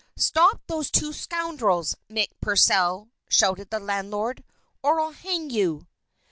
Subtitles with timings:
[0.17, 4.43] "Stop those two scoundrels, Mick Purcell," shouted the landlord,
[4.81, 5.85] "or I'll hang you!"